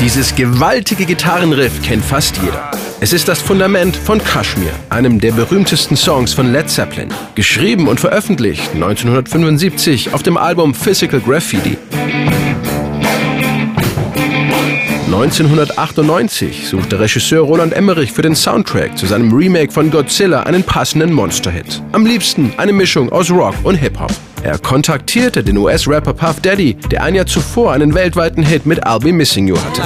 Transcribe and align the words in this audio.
Dieses 0.00 0.34
gewaltige 0.34 1.06
Gitarrenriff 1.06 1.80
kennt 1.82 2.04
fast 2.04 2.36
jeder. 2.36 2.70
Es 3.00 3.12
ist 3.12 3.26
das 3.26 3.40
Fundament 3.40 3.96
von 3.96 4.22
Kashmir, 4.22 4.72
einem 4.90 5.18
der 5.18 5.32
berühmtesten 5.32 5.96
Songs 5.96 6.32
von 6.34 6.52
Led 6.52 6.70
Zeppelin. 6.70 7.08
Geschrieben 7.34 7.88
und 7.88 8.00
veröffentlicht 8.00 8.74
1975 8.74 10.12
auf 10.14 10.22
dem 10.22 10.36
Album 10.36 10.74
Physical 10.74 11.20
Graffiti. 11.20 11.78
1998 15.06 16.68
suchte 16.68 16.98
Regisseur 17.00 17.42
Roland 17.42 17.72
Emmerich 17.72 18.12
für 18.12 18.22
den 18.22 18.34
Soundtrack 18.34 18.98
zu 18.98 19.06
seinem 19.06 19.32
Remake 19.32 19.72
von 19.72 19.90
Godzilla 19.90 20.42
einen 20.42 20.64
passenden 20.64 21.12
Monsterhit. 21.12 21.82
Am 21.92 22.04
liebsten 22.04 22.52
eine 22.56 22.72
Mischung 22.72 23.10
aus 23.10 23.30
Rock 23.30 23.54
und 23.62 23.76
Hip-Hop. 23.76 24.12
Er 24.44 24.58
kontaktierte 24.58 25.42
den 25.42 25.56
US-Rapper 25.56 26.12
Puff 26.12 26.40
Daddy, 26.42 26.74
der 26.90 27.02
ein 27.02 27.14
Jahr 27.14 27.24
zuvor 27.24 27.72
einen 27.72 27.94
weltweiten 27.94 28.42
Hit 28.42 28.66
mit 28.66 28.86
I'll 28.86 29.00
Be 29.00 29.10
Missing 29.10 29.48
You 29.48 29.56
hatte. 29.56 29.80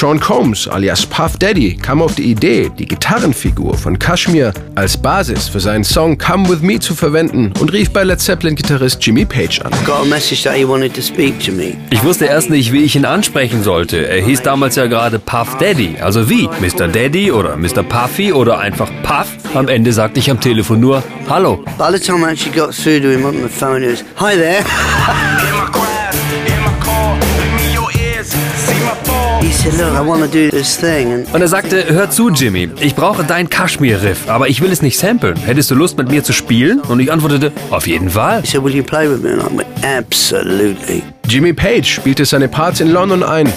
Sean 0.00 0.18
Combs 0.18 0.66
alias 0.66 1.04
Puff 1.04 1.36
Daddy 1.36 1.76
kam 1.76 2.00
auf 2.00 2.14
die 2.14 2.30
Idee, 2.30 2.70
die 2.70 2.86
Gitarrenfigur 2.86 3.76
von 3.76 3.98
Kashmir 3.98 4.54
als 4.74 4.96
Basis 4.96 5.46
für 5.46 5.60
seinen 5.60 5.84
Song 5.84 6.16
Come 6.16 6.48
With 6.48 6.62
Me 6.62 6.80
zu 6.80 6.94
verwenden 6.94 7.52
und 7.60 7.70
rief 7.70 7.90
bei 7.90 8.02
Led 8.02 8.18
Zeppelin-Gitarrist 8.18 9.04
Jimmy 9.04 9.26
Page 9.26 9.60
an. 9.60 9.70
Ich 11.90 12.02
wusste 12.02 12.24
erst 12.24 12.48
nicht, 12.48 12.72
wie 12.72 12.82
ich 12.82 12.96
ihn 12.96 13.04
ansprechen 13.04 13.62
sollte. 13.62 14.08
Er 14.08 14.24
hieß 14.24 14.40
damals 14.40 14.76
ja 14.76 14.86
gerade 14.86 15.18
Puff 15.18 15.58
Daddy. 15.58 15.96
Also 16.00 16.30
wie? 16.30 16.48
Mr. 16.48 16.88
Daddy 16.88 17.30
oder 17.30 17.58
Mr. 17.58 17.82
Puffy 17.82 18.32
oder 18.32 18.58
einfach 18.58 18.90
Puff? 19.02 19.26
Am 19.52 19.68
Ende 19.68 19.92
sagte 19.92 20.18
ich 20.18 20.30
am 20.30 20.40
Telefon 20.40 20.80
nur 20.80 21.02
Hallo. 21.28 21.62
By 21.76 21.94
the 21.94 22.02
time 22.02 22.26
I 22.26 22.32
actually 22.32 22.58
got 22.58 22.74
through 22.74 23.02
to 23.02 23.10
him 23.10 23.26
on 23.26 23.34
the 23.42 23.50
phone, 23.50 23.82
it 23.82 23.90
was 23.90 24.04
Hi 24.16 24.34
there. 24.34 24.64
Und 31.32 31.40
er 31.42 31.48
sagte, 31.48 31.84
hör 31.88 32.10
zu, 32.10 32.30
Jimmy, 32.30 32.70
ich 32.80 32.94
brauche 32.94 33.24
dein 33.24 33.50
Kaschmir-Riff, 33.50 34.28
aber 34.28 34.48
ich 34.48 34.62
will 34.62 34.72
es 34.72 34.80
nicht 34.80 34.98
samplen. 34.98 35.36
Hättest 35.36 35.70
du 35.70 35.74
Lust, 35.74 35.98
mit 35.98 36.08
mir 36.08 36.24
zu 36.24 36.32
spielen? 36.32 36.80
Und 36.80 36.98
ich 37.00 37.12
antwortete, 37.12 37.52
auf 37.68 37.86
jeden 37.86 38.10
Fall. 38.10 38.42
Jimmy 41.28 41.52
Page 41.52 41.86
spielte 41.86 42.24
seine 42.24 42.48
Parts 42.48 42.80
in 42.80 42.90
London 42.90 43.22
ein 43.22 43.52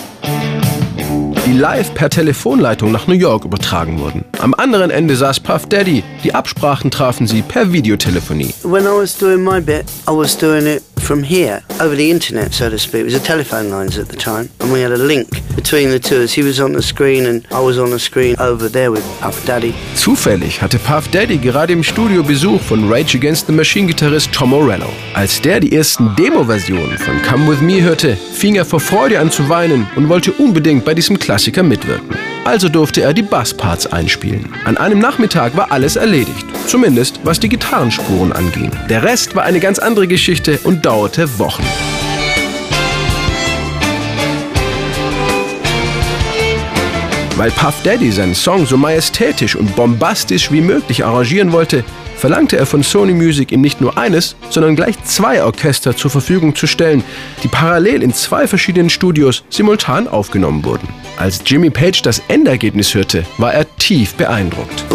die 1.46 1.52
live 1.60 1.94
per 1.94 2.10
Telefonleitung 2.10 2.92
nach 2.92 3.08
New 3.08 3.16
York 3.16 3.44
übertragen 3.46 4.00
wurden. 4.00 4.24
Am 4.40 4.54
anderen 4.54 4.92
Ende 4.92 5.16
saß 5.16 5.42
Puff 5.42 5.68
Daddy. 5.68 6.04
Die 6.24 6.34
Absprachen 6.34 6.90
trafen 6.90 7.28
sie 7.28 7.42
per 7.42 7.72
Videotelefonie. 7.72 8.54
When 8.64 8.86
I 8.86 8.98
was 9.02 9.18
doing 9.18 9.44
my 9.44 9.60
bit, 9.60 9.86
I 10.08 10.12
was 10.12 10.38
doing 10.38 10.66
it 10.66 10.84
from 11.04 11.24
here, 11.24 11.62
over 11.80 11.96
the 11.96 12.10
internet, 12.10 12.54
so 12.54 12.70
to 12.70 12.80
speak. 12.80 13.02
It 13.02 13.06
was 13.06 13.16
a 13.16 13.20
telephone 13.20 13.70
lines 13.70 13.98
at 13.98 14.08
the 14.08 14.18
time, 14.18 14.50
and 14.60 14.72
we 14.72 14.82
had 14.82 14.92
a 14.92 14.98
link 14.98 15.28
between 15.56 15.90
the 15.90 16.00
two. 16.00 16.26
He 16.26 16.44
was 16.44 16.60
on 16.60 16.74
the 16.74 16.82
screen 16.82 17.26
and 17.26 17.46
I 17.52 17.60
was 17.60 17.78
on 17.78 17.92
the 17.92 18.00
screen 18.00 18.36
over 18.40 18.70
there 18.70 18.92
with 18.92 19.04
Puff 19.20 19.46
Daddy. 19.46 19.74
Zufällig 19.96 20.62
hatte 20.62 20.80
Puff 20.80 21.08
Daddy 21.10 21.38
gerade 21.38 21.74
im 21.74 21.84
Studio 21.84 22.24
Besuch 22.24 22.62
von 22.62 22.92
Rage 22.92 23.18
Against 23.18 23.48
the 23.48 23.54
Machine 23.54 23.88
Gitarrist 23.88 24.32
Tom 24.32 24.50
Morello. 24.50 24.90
Als 25.14 25.42
der 25.42 25.60
die 25.60 25.76
ersten 25.76 26.16
Demo-Versionen 26.16 26.98
von 26.98 27.22
Come 27.22 27.52
With 27.52 27.62
Me 27.62 27.82
hörte, 27.82 28.18
fing 28.34 28.56
er 28.56 28.66
vor 28.66 28.80
Freude 28.80 29.20
an 29.20 29.32
zu 29.32 29.48
weinen 29.50 29.88
und 29.96 30.10
wollte 30.10 30.32
unbedingt 30.34 30.86
bei 30.86 30.94
diesem 30.94 31.20
Klassiker 31.20 31.64
mitwirken. 31.64 32.33
Also 32.46 32.68
durfte 32.68 33.02
er 33.02 33.14
die 33.14 33.22
Bassparts 33.22 33.88
einspielen. 33.88 34.54
An 34.66 34.76
einem 34.76 35.00
Nachmittag 35.00 35.56
war 35.56 35.72
alles 35.72 35.96
erledigt, 35.96 36.46
zumindest 36.68 37.22
was 37.24 37.40
die 37.40 37.48
Gitarrenspuren 37.48 38.34
anging. 38.34 38.70
Der 38.90 39.02
Rest 39.02 39.34
war 39.34 39.44
eine 39.44 39.62
ganz 39.62 39.80
andere 39.80 40.08
Geschichte 40.08 40.60
und 40.66 40.86
dauerte 40.86 41.40
Wochen. 41.40 41.64
Weil 47.38 47.50
Puff 47.52 47.82
Daddy 47.84 48.12
seinen 48.12 48.36
Song 48.36 48.66
so 48.66 48.78
majestätisch 48.78 49.56
und 49.56 49.74
bombastisch 49.76 50.52
wie 50.52 50.62
möglich 50.62 51.06
arrangieren 51.06 51.54
wollte, 51.54 51.86
verlangte 52.24 52.56
er 52.56 52.66
von 52.66 52.84
Sony 52.84 53.12
Music 53.12 53.52
ihm 53.52 53.60
nicht 53.60 53.82
nur 53.82 53.98
eines, 53.98 54.38
sondern 54.50 54.78
gleich 54.78 54.96
zwei 55.04 55.44
Orchester 55.44 55.94
zur 55.94 56.10
Verfügung 56.10 56.56
zu 56.56 56.68
stellen, 56.68 57.04
die 57.44 57.50
parallel 57.50 58.02
in 58.02 58.14
zwei 58.14 58.48
verschiedenen 58.48 58.90
Studios 58.90 59.44
simultan 59.50 60.08
aufgenommen 60.08 60.64
wurden. 60.64 60.88
Als 61.18 61.42
Jimmy 61.46 61.70
Page 61.70 62.02
das 62.02 62.22
Endergebnis 62.30 62.96
hörte, 62.96 63.26
war 63.38 63.54
er 63.54 63.66
tief 63.78 64.14
beeindruckt. 64.14 64.86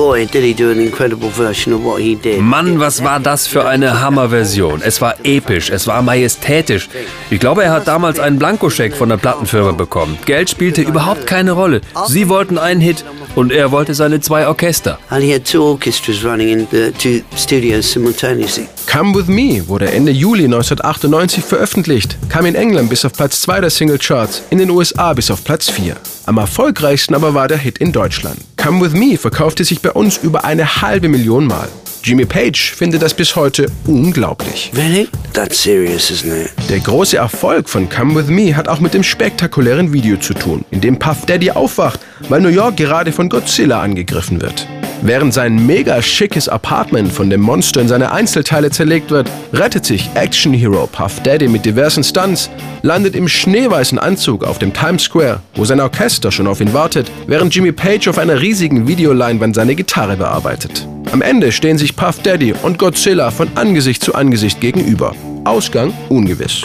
Mann, 2.40 2.80
was 2.80 3.04
war 3.04 3.20
das 3.20 3.46
für 3.46 3.68
eine 3.68 4.00
Hammerversion. 4.00 4.80
Es 4.82 5.02
war 5.02 5.16
episch, 5.22 5.68
es 5.68 5.86
war 5.86 6.00
majestätisch. 6.00 6.88
Ich 7.28 7.40
glaube, 7.40 7.62
er 7.62 7.72
hat 7.72 7.86
damals 7.86 8.18
einen 8.18 8.38
Blankoscheck 8.38 8.96
von 8.96 9.10
der 9.10 9.18
Plattenfirma 9.18 9.72
bekommen. 9.72 10.16
Geld 10.24 10.48
spielte 10.48 10.80
überhaupt 10.80 11.26
keine 11.26 11.52
Rolle. 11.52 11.82
Sie 12.06 12.30
wollten 12.30 12.56
einen 12.56 12.80
Hit 12.80 13.04
und 13.34 13.52
er 13.52 13.70
wollte 13.70 13.94
seine 13.94 14.20
zwei 14.20 14.48
Orchester. 14.48 14.98
And 15.10 15.22
he 15.22 15.32
had 15.32 15.44
two 15.44 15.62
orchestras 15.62 16.24
running 16.24 16.48
in 16.48 16.66
the 16.70 16.90
two 16.92 17.17
studios 17.36 17.90
simultaneously. 17.90 18.66
Come 18.90 19.14
With 19.14 19.26
Me 19.26 19.66
wurde 19.68 19.90
Ende 19.90 20.12
Juli 20.12 20.44
1998 20.44 21.44
veröffentlicht, 21.44 22.16
kam 22.28 22.46
in 22.46 22.54
England 22.54 22.90
bis 22.90 23.04
auf 23.04 23.12
Platz 23.12 23.40
2 23.42 23.60
der 23.60 23.70
Singlecharts, 23.70 24.42
in 24.50 24.58
den 24.58 24.70
USA 24.70 25.12
bis 25.12 25.30
auf 25.30 25.44
Platz 25.44 25.70
4. 25.70 25.96
Am 26.26 26.38
erfolgreichsten 26.38 27.14
aber 27.14 27.34
war 27.34 27.48
der 27.48 27.58
Hit 27.58 27.78
in 27.78 27.92
Deutschland. 27.92 28.38
Come 28.56 28.80
With 28.80 28.92
Me 28.92 29.16
verkaufte 29.16 29.64
sich 29.64 29.80
bei 29.80 29.92
uns 29.92 30.18
über 30.18 30.44
eine 30.44 30.82
halbe 30.82 31.08
Million 31.08 31.46
Mal. 31.46 31.68
Jimmy 32.02 32.24
Page 32.24 32.72
findet 32.74 33.02
das 33.02 33.12
bis 33.12 33.34
heute 33.36 33.66
unglaublich. 33.86 34.70
Really? 34.74 35.08
That's 35.32 35.62
serious, 35.62 36.10
isn't 36.10 36.32
it? 36.32 36.50
Der 36.70 36.80
große 36.80 37.16
Erfolg 37.16 37.68
von 37.68 37.88
Come 37.88 38.14
With 38.14 38.28
Me 38.28 38.56
hat 38.56 38.68
auch 38.68 38.80
mit 38.80 38.94
dem 38.94 39.02
spektakulären 39.02 39.92
Video 39.92 40.16
zu 40.16 40.34
tun, 40.34 40.64
in 40.70 40.80
dem 40.80 40.98
Puff 40.98 41.26
Daddy 41.26 41.50
aufwacht, 41.50 42.00
weil 42.28 42.40
New 42.40 42.48
York 42.48 42.76
gerade 42.76 43.12
von 43.12 43.28
Godzilla 43.28 43.82
angegriffen 43.82 44.40
wird. 44.40 44.66
Während 45.02 45.32
sein 45.32 45.64
mega 45.64 46.02
schickes 46.02 46.48
Apartment 46.48 47.12
von 47.12 47.30
dem 47.30 47.40
Monster 47.40 47.80
in 47.80 47.88
seine 47.88 48.10
Einzelteile 48.10 48.70
zerlegt 48.70 49.10
wird, 49.10 49.30
rettet 49.52 49.86
sich 49.86 50.10
Action 50.14 50.52
Hero 50.52 50.88
Puff 50.90 51.22
Daddy 51.22 51.46
mit 51.46 51.64
diversen 51.64 52.02
Stunts, 52.02 52.50
landet 52.82 53.14
im 53.14 53.28
schneeweißen 53.28 53.98
Anzug 53.98 54.42
auf 54.42 54.58
dem 54.58 54.72
Times 54.72 55.04
Square, 55.04 55.40
wo 55.54 55.64
sein 55.64 55.80
Orchester 55.80 56.32
schon 56.32 56.48
auf 56.48 56.60
ihn 56.60 56.72
wartet, 56.72 57.10
während 57.28 57.54
Jimmy 57.54 57.70
Page 57.70 58.08
auf 58.08 58.18
einer 58.18 58.40
riesigen 58.40 58.88
Videoleinwand 58.88 59.54
seine 59.54 59.76
Gitarre 59.76 60.16
bearbeitet. 60.16 60.86
Am 61.12 61.22
Ende 61.22 61.52
stehen 61.52 61.78
sich 61.78 61.94
Puff 61.94 62.20
Daddy 62.22 62.54
und 62.62 62.78
Godzilla 62.78 63.30
von 63.30 63.48
Angesicht 63.54 64.02
zu 64.02 64.14
Angesicht 64.14 64.60
gegenüber. 64.60 65.14
Ausgang 65.44 65.94
ungewiss. 66.08 66.64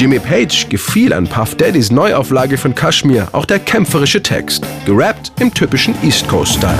Jimmy 0.00 0.18
Page 0.18 0.66
gefiel 0.70 1.12
an 1.12 1.26
Puff 1.26 1.56
Daddys 1.56 1.90
Neuauflage 1.90 2.56
von 2.56 2.74
Kashmir 2.74 3.28
auch 3.32 3.44
der 3.44 3.58
kämpferische 3.58 4.22
Text, 4.22 4.64
gerappt 4.86 5.30
im 5.40 5.52
typischen 5.52 5.94
East 6.02 6.26
Coast-Style. 6.26 6.78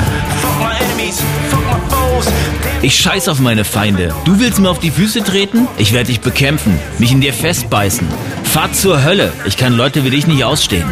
Ich 2.80 2.96
scheiß 2.96 3.28
auf 3.28 3.38
meine 3.38 3.66
Feinde. 3.66 4.14
Du 4.24 4.40
willst 4.40 4.58
mir 4.58 4.70
auf 4.70 4.78
die 4.78 4.90
Füße 4.90 5.22
treten? 5.22 5.68
Ich 5.76 5.92
werde 5.92 6.06
dich 6.06 6.20
bekämpfen, 6.20 6.78
mich 6.98 7.12
in 7.12 7.20
dir 7.20 7.34
festbeißen. 7.34 8.08
Fahr 8.42 8.72
zur 8.72 9.04
Hölle. 9.04 9.30
Ich 9.44 9.58
kann 9.58 9.76
Leute 9.76 10.02
wie 10.06 10.10
dich 10.10 10.26
nicht 10.26 10.42
ausstehen. 10.42 10.88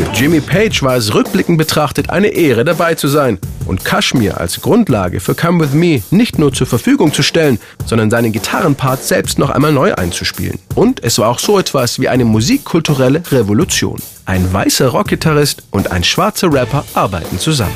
Für 0.00 0.10
Jimmy 0.12 0.40
Page 0.40 0.82
war 0.82 0.96
es 0.96 1.12
rückblickend 1.12 1.58
betrachtet 1.58 2.08
eine 2.08 2.28
Ehre 2.28 2.64
dabei 2.64 2.94
zu 2.94 3.06
sein 3.06 3.38
und 3.66 3.84
Kashmir 3.84 4.40
als 4.40 4.62
Grundlage 4.62 5.20
für 5.20 5.34
Come 5.34 5.62
With 5.62 5.74
Me 5.74 6.02
nicht 6.10 6.38
nur 6.38 6.54
zur 6.54 6.66
Verfügung 6.66 7.12
zu 7.12 7.22
stellen, 7.22 7.58
sondern 7.84 8.10
seinen 8.10 8.32
Gitarrenpart 8.32 9.04
selbst 9.04 9.38
noch 9.38 9.50
einmal 9.50 9.72
neu 9.72 9.94
einzuspielen. 9.94 10.58
Und 10.74 11.04
es 11.04 11.18
war 11.18 11.28
auch 11.28 11.38
so 11.38 11.58
etwas 11.58 12.00
wie 12.00 12.08
eine 12.08 12.24
musikkulturelle 12.24 13.22
Revolution. 13.30 14.00
Ein 14.30 14.52
weißer 14.52 14.86
Rockgitarrist 14.86 15.64
und 15.72 15.90
ein 15.90 16.04
schwarzer 16.04 16.52
Rapper 16.52 16.84
arbeiten 16.94 17.40
zusammen. 17.40 17.72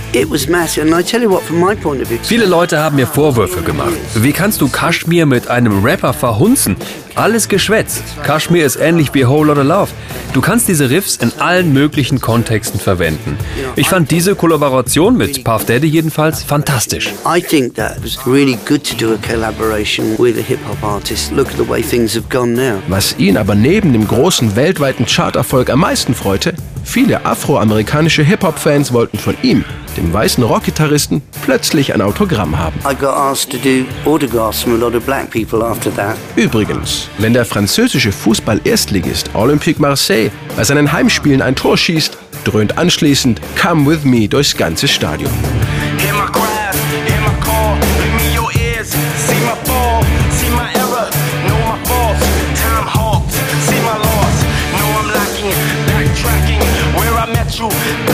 Viele 2.22 2.46
Leute 2.46 2.78
haben 2.78 2.94
mir 2.94 3.08
Vorwürfe 3.08 3.62
gemacht. 3.62 3.90
Wie 4.14 4.32
kannst 4.32 4.60
du 4.60 4.68
Kashmir 4.68 5.26
mit 5.26 5.48
einem 5.48 5.84
Rapper 5.84 6.12
verhunzen? 6.12 6.76
Alles 7.16 7.48
Geschwätz. 7.48 8.02
Kashmir 8.22 8.64
ist 8.64 8.76
ähnlich 8.76 9.12
wie 9.14 9.26
Whole 9.26 9.48
Lotta 9.48 9.62
Love. 9.62 9.90
Du 10.32 10.40
kannst 10.40 10.66
diese 10.66 10.90
Riffs 10.90 11.14
in 11.14 11.30
allen 11.38 11.72
möglichen 11.72 12.20
Kontexten 12.20 12.80
verwenden. 12.80 13.38
Ich 13.76 13.88
fand 13.88 14.10
diese 14.10 14.34
Kollaboration 14.34 15.16
mit 15.16 15.44
Puff 15.44 15.64
Daddy 15.64 15.86
jedenfalls 15.86 16.42
fantastisch. 16.42 17.12
I 17.24 17.40
think 17.40 17.76
that 17.76 18.02
was 18.02 18.18
really 18.26 18.58
good 18.66 18.82
to 18.82 18.96
do 18.96 19.14
a 19.14 19.18
collaboration 19.18 20.18
with 20.18 20.36
a 20.36 20.42
hip 20.42 20.58
hop 20.68 20.82
artist. 20.82 21.30
Look 21.30 21.50
at 21.50 21.56
the 21.56 21.68
way 21.68 21.82
things 21.82 22.16
have 22.16 22.28
gone 22.30 22.54
now. 22.54 22.82
Was 22.88 23.14
ihn 23.18 23.36
aber 23.36 23.54
neben 23.54 23.92
dem 23.92 24.08
großen 24.08 24.56
weltweiten 24.56 25.06
Charterfolg 25.06 25.70
am 25.70 25.78
meisten 25.78 26.16
freute, 26.16 26.43
sagte, 26.44 26.62
viele 26.84 27.24
afroamerikanische 27.24 28.22
Hip-Hop-Fans 28.22 28.92
wollten 28.92 29.18
von 29.18 29.34
ihm, 29.42 29.64
dem 29.96 30.12
weißen 30.12 30.44
Rockgitarristen, 30.44 31.22
plötzlich 31.42 31.94
ein 31.94 32.02
Autogramm 32.02 32.58
haben. 32.58 32.78
Übrigens, 36.36 37.08
wenn 37.18 37.32
der 37.32 37.44
französische 37.44 38.12
Fußball-Erstligist 38.12 39.30
Olympique 39.34 39.80
Marseille 39.80 40.30
bei 40.56 40.64
seinen 40.64 40.92
Heimspielen 40.92 41.42
ein 41.42 41.56
Tor 41.56 41.76
schießt, 41.76 42.18
dröhnt 42.44 42.76
anschließend 42.76 43.40
Come 43.60 43.90
With 43.90 44.04
Me 44.04 44.28
durchs 44.28 44.56
ganze 44.56 44.86
Stadion. 44.88 45.30
Hear 45.98 46.14
my 46.14 46.26
cries, 46.30 46.76
hear 47.06 47.20
my 47.20 47.40
call, 47.40 47.78
beijo. 57.68 58.13